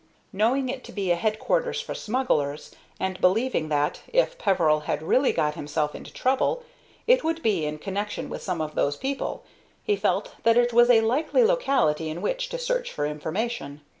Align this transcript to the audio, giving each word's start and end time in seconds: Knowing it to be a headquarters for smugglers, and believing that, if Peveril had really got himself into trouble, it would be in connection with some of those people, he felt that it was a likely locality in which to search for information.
Knowing 0.33 0.67
it 0.67 0.83
to 0.83 0.91
be 0.91 1.11
a 1.11 1.15
headquarters 1.15 1.79
for 1.79 1.93
smugglers, 1.93 2.71
and 2.99 3.21
believing 3.21 3.69
that, 3.69 4.01
if 4.11 4.35
Peveril 4.39 4.79
had 4.85 5.03
really 5.03 5.31
got 5.31 5.53
himself 5.53 5.93
into 5.93 6.11
trouble, 6.11 6.63
it 7.05 7.23
would 7.23 7.43
be 7.43 7.65
in 7.67 7.77
connection 7.77 8.27
with 8.27 8.41
some 8.41 8.61
of 8.61 8.73
those 8.73 8.97
people, 8.97 9.43
he 9.83 9.95
felt 9.95 10.31
that 10.41 10.57
it 10.57 10.73
was 10.73 10.89
a 10.89 11.01
likely 11.01 11.43
locality 11.43 12.09
in 12.09 12.19
which 12.23 12.49
to 12.49 12.57
search 12.57 12.91
for 12.91 13.05
information. 13.05 13.81